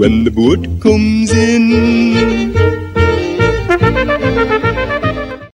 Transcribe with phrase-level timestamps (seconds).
[0.00, 2.56] when the boat comes in.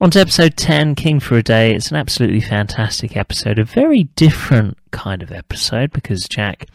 [0.02, 1.74] On to episode 10, King for a Day.
[1.74, 6.66] It's an absolutely fantastic episode, a very different kind of episode because Jack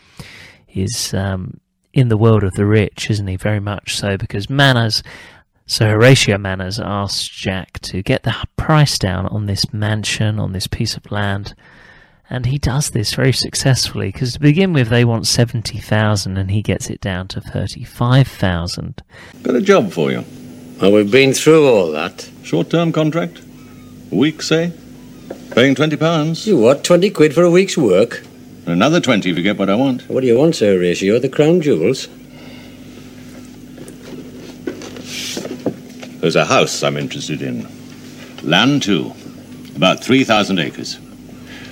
[0.66, 1.60] is um,
[1.92, 3.36] in the world of the rich, isn't he?
[3.36, 5.02] Very much so, because Manners,
[5.66, 10.68] so Horatio Manners asks Jack to get the price down on this mansion, on this
[10.68, 11.54] piece of land.
[12.30, 16.60] And he does this very successfully because to begin with, they want 70,000 and he
[16.60, 19.02] gets it down to 35,000.
[19.42, 20.24] Got a job for you.
[20.80, 22.28] Well, we've been through all that.
[22.42, 23.40] Short term contract.
[24.12, 24.72] A week, say.
[25.52, 26.46] Paying £20.
[26.46, 28.22] You what, 20 quid for a week's work?
[28.66, 30.08] Another 20 if you get what I want.
[30.10, 31.18] What do you want, Sir Horatio?
[31.18, 32.08] The crown jewels?
[36.20, 37.66] There's a house I'm interested in.
[38.42, 39.14] Land, too.
[39.74, 40.98] About 3,000 acres.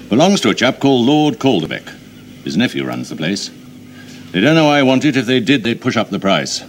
[0.09, 1.89] Belongs to a chap called Lord Calderbeck.
[2.45, 3.51] His nephew runs the place.
[4.31, 5.17] They don't know I want it.
[5.17, 6.63] If they did, they'd push up the price.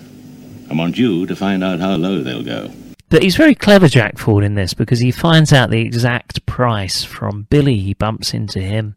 [0.72, 2.72] I want you to find out how low they'll go.
[3.10, 7.04] But he's very clever, Jack Ford, in this because he finds out the exact price
[7.04, 7.78] from Billy.
[7.78, 8.96] He bumps into him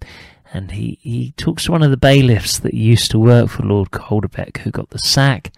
[0.54, 3.90] and he, he talks to one of the bailiffs that used to work for Lord
[3.90, 5.52] Calderbeck who got the sack.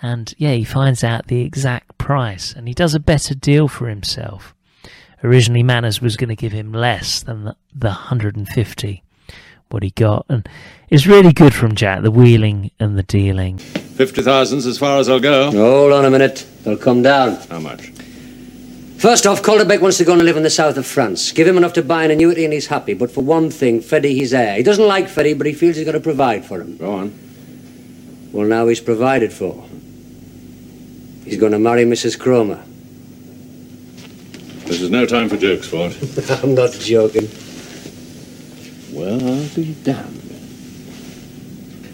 [0.00, 3.88] And yeah, he finds out the exact price and he does a better deal for
[3.88, 4.53] himself.
[5.24, 9.02] Originally, Manners was going to give him less than the, the 150
[9.70, 10.26] what he got.
[10.28, 10.48] And
[10.88, 13.56] it's really good from Jack, the wheeling and the dealing.
[13.56, 15.50] 50,000's as far as I'll go.
[15.50, 16.46] Hold on a minute.
[16.62, 17.36] They'll come down.
[17.48, 17.88] How much?
[18.98, 21.32] First off, Calderbeck wants to go and live in the south of France.
[21.32, 22.94] Give him enough to buy an annuity and he's happy.
[22.94, 24.56] But for one thing, Freddy, he's heir.
[24.56, 26.76] He doesn't like Freddy, but he feels he's got to provide for him.
[26.76, 27.18] Go on.
[28.32, 29.66] Well, now he's provided for.
[31.24, 32.18] He's going to marry Mrs.
[32.18, 32.62] Cromer.
[34.66, 35.94] This is no time for jokes, Ford.
[36.42, 37.28] I'm not joking.
[38.92, 40.20] Well, I'll be damned.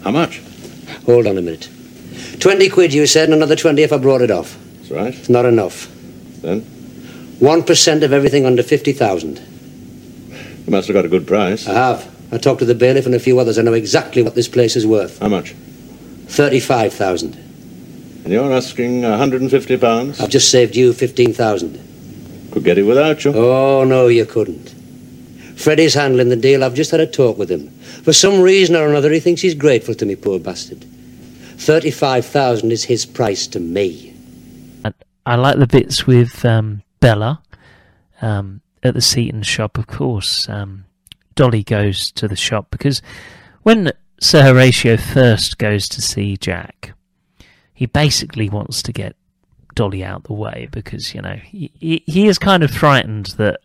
[0.03, 0.41] How much?
[1.05, 1.69] Hold on a minute.
[2.39, 4.57] 20 quid, you said, and another 20 if I brought it off.
[4.77, 5.13] That's right.
[5.13, 5.87] It's not enough.
[6.41, 9.39] Then 1% of everything under 50,000.
[10.65, 11.67] you must have got a good price.
[11.67, 12.07] I have.
[12.31, 13.57] I talked to the bailiff and a few others.
[13.59, 15.19] I know exactly what this place is worth.
[15.19, 15.53] How much?
[16.27, 17.33] 35,000.
[18.23, 20.21] And you're asking a 150 pounds?
[20.21, 21.90] I've just saved you 15,000.
[22.51, 23.33] Could get it without you.
[23.33, 24.75] Oh, no, you couldn't.
[25.57, 26.63] Freddie's handling the deal.
[26.63, 27.69] I've just had a talk with him.
[28.03, 30.83] For some reason or another, he thinks he's grateful to me, poor bastard.
[30.83, 34.15] 35,000 is his price to me.
[34.83, 34.93] I,
[35.25, 37.41] I like the bits with um, Bella
[38.21, 40.49] um, at the Seaton shop, of course.
[40.49, 40.85] Um,
[41.35, 43.01] Dolly goes to the shop because
[43.61, 46.93] when Sir Horatio first goes to see Jack,
[47.73, 49.15] he basically wants to get
[49.81, 51.71] Dolly out the way because, you know, he,
[52.05, 53.61] he, is kind of frightened that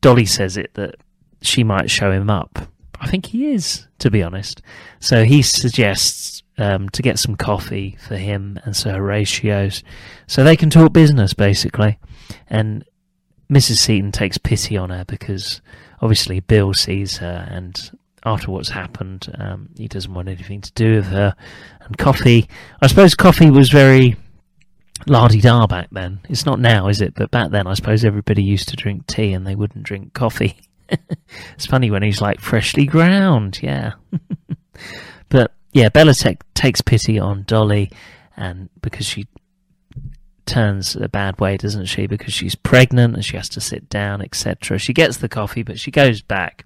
[0.00, 0.94] Dolly says it that
[1.42, 2.58] she might show him up.
[3.02, 4.62] I think he is, to be honest.
[5.00, 9.84] So he suggests um, to get some coffee for him and Sir Horatio's
[10.26, 11.98] so they can talk business, basically.
[12.48, 12.82] And
[13.52, 13.76] Mrs.
[13.76, 15.60] Seaton takes pity on her because
[16.00, 17.90] obviously Bill sees her and
[18.24, 21.36] after what's happened, um, he doesn't want anything to do with her.
[21.82, 22.48] And coffee,
[22.80, 24.16] I suppose coffee was very
[25.08, 26.20] la-di-da back then.
[26.28, 27.14] It's not now, is it?
[27.14, 30.58] But back then, I suppose everybody used to drink tea and they wouldn't drink coffee.
[31.54, 33.92] it's funny when he's like freshly ground, yeah.
[35.28, 36.14] but yeah, Bella
[36.54, 37.90] takes pity on Dolly,
[38.36, 39.26] and because she
[40.46, 42.06] turns a bad way, doesn't she?
[42.06, 44.78] Because she's pregnant and she has to sit down, etc.
[44.78, 46.64] She gets the coffee, but she goes back,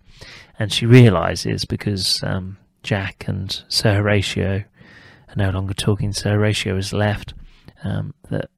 [0.59, 4.65] and she realizes because um, Jack and Sir Horatio
[5.29, 6.13] are no longer talking.
[6.13, 7.35] Sir Horatio has left.
[7.85, 8.51] Um, that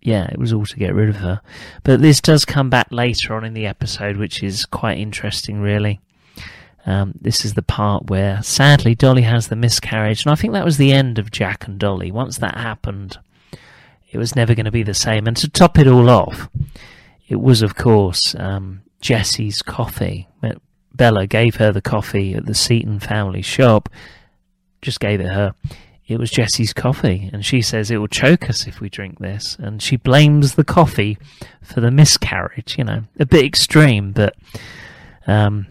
[0.00, 1.40] yeah, it was all to get rid of her.
[1.84, 6.00] But this does come back later on in the episode, which is quite interesting, really.
[6.86, 10.64] Um, this is the part where, sadly, Dolly has the miscarriage, and I think that
[10.64, 12.10] was the end of Jack and Dolly.
[12.10, 13.18] Once that happened,
[14.10, 15.26] it was never going to be the same.
[15.26, 16.48] And to top it all off,
[17.28, 20.26] it was, of course, um, Jessie's coffee.
[20.94, 23.88] Bella gave her the coffee at the Seaton family shop,
[24.82, 25.54] just gave it her
[26.10, 29.56] it was Jessie's coffee, and she says it will choke us if we drink this,
[29.60, 31.16] and she blames the coffee
[31.62, 32.76] for the miscarriage.
[32.76, 34.34] You know, a bit extreme, but
[35.26, 35.66] um,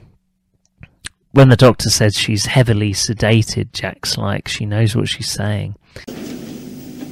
[1.32, 5.76] when the doctor says she's heavily sedated, Jack's like she knows what she's saying.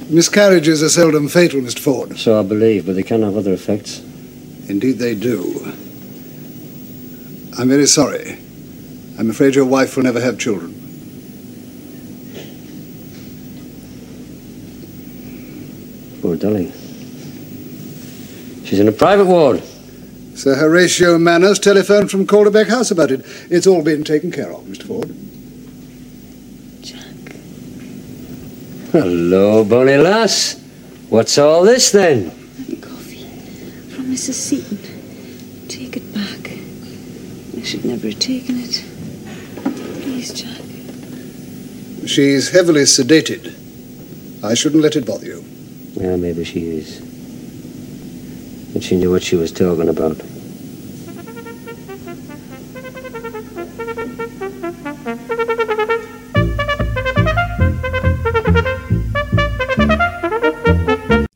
[0.08, 1.80] Miscarriages are seldom fatal, Mr.
[1.80, 2.18] Ford.
[2.18, 4.00] So I believe, but they can have other effects.
[4.68, 5.60] Indeed, they do.
[7.58, 8.38] I'm very sorry.
[9.18, 10.77] I'm afraid your wife will never have children.
[16.38, 16.72] Poor Dolly.
[18.64, 19.62] She's in a private ward.
[20.34, 23.24] Sir Horatio Manners telephoned from Calderbeck House about it.
[23.50, 24.84] It's all been taken care of, Mr.
[24.84, 25.08] Ford.
[26.80, 27.34] Jack.
[28.92, 30.62] Hello, bonny lass.
[31.08, 32.30] What's all this then?
[32.80, 33.24] Coffee
[33.90, 34.34] from Mrs.
[34.34, 34.78] Seaton.
[35.68, 36.52] Take it back.
[37.56, 38.84] I should never have taken it.
[40.02, 40.62] Please, Jack.
[42.06, 43.54] She's heavily sedated.
[44.44, 45.44] I shouldn't let it bother you.
[45.94, 47.00] Yeah, maybe she is.
[48.72, 50.20] But she knew what she was talking about.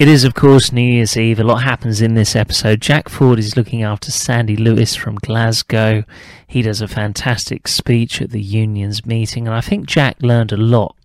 [0.02, 1.38] It is, of course, New Year's Eve.
[1.38, 2.80] A lot happens in this episode.
[2.80, 6.02] Jack Ford is looking after Sandy Lewis from Glasgow.
[6.48, 10.56] He does a fantastic speech at the union's meeting, and I think Jack learned a
[10.56, 10.96] lot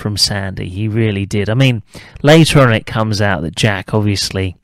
[0.00, 0.68] from Sandy.
[0.68, 1.48] He really did.
[1.48, 1.82] I mean,
[2.22, 4.56] later on it comes out that Jack obviously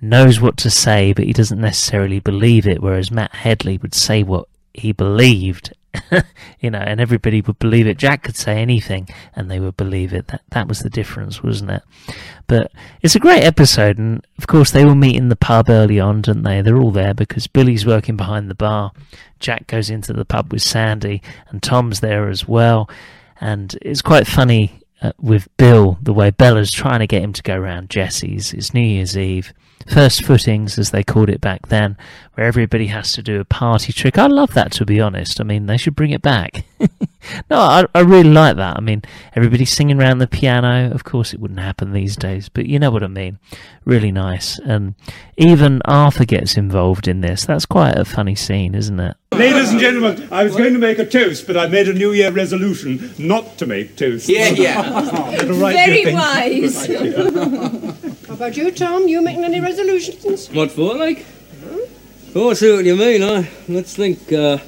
[0.00, 4.22] knows what to say, but he doesn't necessarily believe it, whereas Matt Headley would say
[4.22, 5.74] what he believed
[6.60, 7.98] you know, and everybody would believe it.
[7.98, 10.28] Jack could say anything and they would believe it.
[10.28, 11.82] That that was the difference, wasn't it?
[12.46, 12.72] But
[13.02, 16.22] it's a great episode, and of course they all meet in the pub early on,
[16.22, 16.62] don't they?
[16.62, 18.92] They're all there because Billy's working behind the bar.
[19.38, 22.88] Jack goes into the pub with Sandy, and Tom's there as well.
[23.40, 27.42] And it's quite funny uh, with Bill the way Bella's trying to get him to
[27.42, 28.52] go round Jessie's.
[28.52, 29.52] It's New Year's Eve
[29.88, 31.96] first footings, as they called it back then,
[32.34, 34.18] where everybody has to do a party trick.
[34.18, 35.40] I love that, to be honest.
[35.40, 36.64] I mean, they should bring it back.
[37.50, 38.76] no, I, I really like that.
[38.76, 39.02] I mean,
[39.34, 40.90] everybody singing around the piano.
[40.92, 43.38] Of course, it wouldn't happen these days, but you know what I mean.
[43.84, 44.58] Really nice.
[44.60, 44.94] And
[45.36, 47.44] even Arthur gets involved in this.
[47.44, 49.16] That's quite a funny scene, isn't it?
[49.32, 52.12] Ladies and gentlemen, I was going to make a toast, but I made a New
[52.12, 54.28] Year resolution not to make toast.
[54.28, 55.30] Yeah, yeah.
[55.46, 56.86] Very wise.
[58.26, 59.08] How about you, Tom?
[59.08, 60.48] You making any resolutions?
[60.50, 61.24] What for, like?
[62.34, 63.22] Oh, I see what you mean.
[63.22, 64.32] I let's think.
[64.32, 64.58] Uh,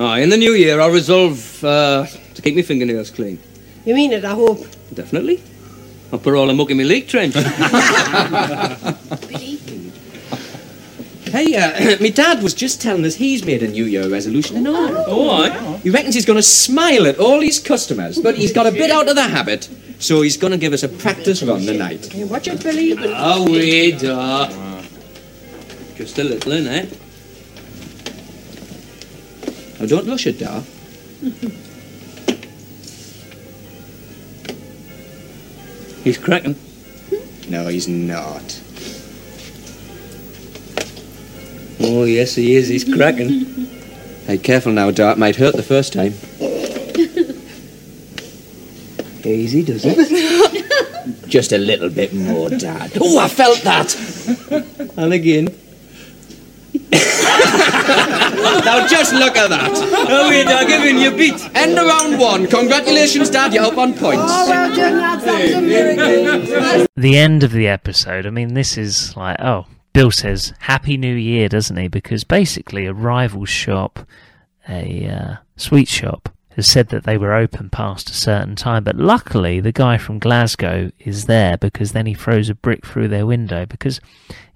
[0.00, 3.38] ah, in the new year, I'll resolve uh, to keep my fingernails clean.
[3.84, 4.66] You mean it, I hope.
[4.92, 5.40] Definitely.
[6.12, 7.34] I'll put all the muck in my leek trench.
[11.30, 14.66] Hey, uh, my dad was just telling us he's made a New Year resolution and
[14.66, 14.90] all.
[15.06, 15.78] oh, aye.
[15.78, 18.90] He reckons he's going to smile at all his customers, but he's got a bit
[18.90, 19.68] out of the habit,
[20.00, 22.12] so he's going to give us a practice run tonight.
[22.12, 22.96] Hey, watch it, Billy.
[22.98, 24.82] Oh, wait, uh,
[25.94, 26.96] Just a little, innit?
[29.80, 30.62] Now, don't rush it, Dar.
[36.04, 36.56] He's cracking.
[37.48, 38.60] No, he's not.
[41.80, 42.68] Oh, yes, he is.
[42.68, 43.46] He's cracking.
[44.26, 45.12] Hey, careful now, Dar.
[45.12, 46.12] It might hurt the first time.
[49.24, 51.26] Easy, does it?
[51.26, 52.92] Just a little bit more, Dad.
[53.00, 53.96] Oh, I felt that.
[54.96, 55.48] and again.
[58.70, 59.72] Now, just look at that.
[60.08, 61.44] Oh, wait, I'm giving you a beat.
[61.56, 62.46] End of round one.
[62.46, 63.52] Congratulations, Dad.
[63.52, 64.22] You're up on points.
[64.28, 65.24] Oh, well done, lads.
[65.24, 66.86] That was a miracle.
[66.96, 71.16] the end of the episode, I mean, this is like, oh, Bill says Happy New
[71.16, 71.88] Year, doesn't he?
[71.88, 74.06] Because basically, a rival shop,
[74.68, 78.84] a uh, sweet shop, has said that they were open past a certain time.
[78.84, 83.08] But luckily, the guy from Glasgow is there because then he throws a brick through
[83.08, 84.00] their window because,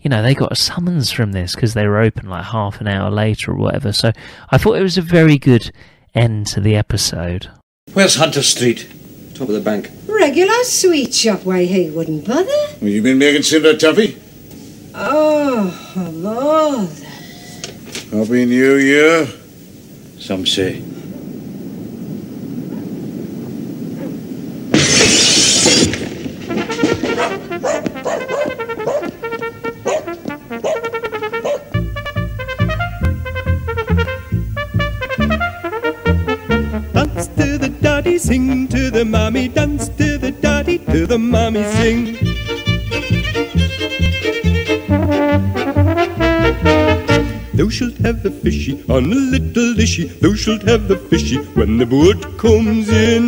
[0.01, 2.89] you know, they got a summons from this because they were open like half an
[2.89, 3.93] hour later or whatever.
[3.93, 4.13] So
[4.51, 5.71] I thought it was a very good
[6.15, 7.49] end to the episode.
[7.93, 8.89] Where's Hunter Street?
[9.35, 9.91] Top of the bank.
[10.09, 12.67] Regular sweet shop, why he wouldn't bother.
[12.69, 14.21] Have you been making cinder toffee?
[14.95, 16.89] Oh, Lord.
[18.13, 19.27] Happy New Year.
[20.19, 20.83] Some say.
[38.19, 42.17] Sing to the mommy, dance to the daddy, to the mommy, sing.
[47.55, 51.79] Thou shalt have the fishy on a little dishy, thou shalt have the fishy when
[51.79, 53.25] the boat comes in.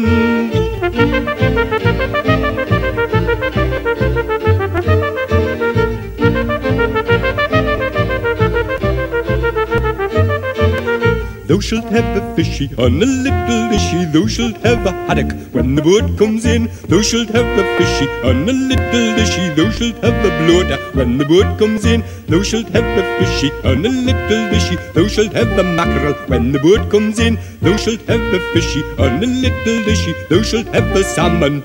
[11.57, 15.75] Thou shalt have a fishy on a little dishy, thou shalt have a haddock when
[15.75, 16.69] the boat comes in.
[16.87, 21.17] Thou shalt have a fishy on a little dishy, thou shalt have a bloater when
[21.17, 22.05] the boat comes in.
[22.29, 26.53] Thou shalt have a fishy on a little dishy, thou shalt have a mackerel when
[26.53, 27.39] the boat comes in.
[27.63, 31.63] Thou shalt have a fishy on a little dishy, thou shalt have a salmon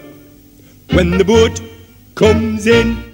[0.93, 1.61] when the boat
[2.15, 3.10] comes in.